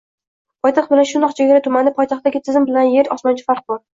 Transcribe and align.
Poytaxt 0.65 0.93
bilan 0.93 1.07
shundoq 1.09 1.35
chegara 1.41 1.59
tumanda 1.67 1.93
poytaxtdagi 1.99 2.43
tizim 2.47 2.65
bilan 2.73 2.91
yer 2.95 3.03
bilan 3.09 3.19
osmoncha 3.21 3.49
farq 3.53 3.71
bor. 3.73 3.83